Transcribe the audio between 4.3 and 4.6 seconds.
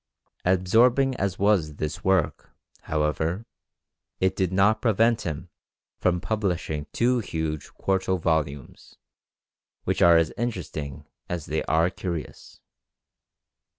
did